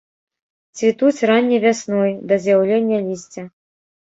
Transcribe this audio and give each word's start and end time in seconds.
Цвітуць 0.79 1.27
ранняй 1.31 1.61
вясной, 1.67 2.11
да 2.33 2.41
з'яўлення 2.47 2.97
лісця. 3.07 3.43